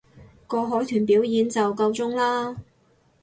[0.47, 2.57] 個海豚表演就夠鐘喇